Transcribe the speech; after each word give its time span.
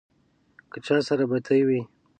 له 0.71 0.77
چا 0.85 0.95
سره 1.07 1.23
بتۍ 1.31 1.61
وې. 1.67 1.81